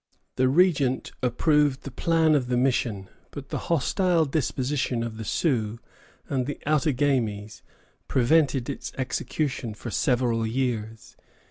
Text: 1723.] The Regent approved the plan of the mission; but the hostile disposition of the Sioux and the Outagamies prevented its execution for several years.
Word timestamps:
1723.] 0.37 0.43
The 0.43 0.87
Regent 0.87 1.11
approved 1.21 1.83
the 1.83 1.91
plan 1.91 2.33
of 2.33 2.47
the 2.47 2.57
mission; 2.57 3.07
but 3.29 3.49
the 3.49 3.59
hostile 3.69 4.25
disposition 4.25 5.03
of 5.03 5.17
the 5.17 5.23
Sioux 5.23 5.77
and 6.27 6.47
the 6.47 6.57
Outagamies 6.65 7.61
prevented 8.07 8.67
its 8.67 8.91
execution 8.97 9.75
for 9.75 9.91
several 9.91 10.47
years. 10.47 11.15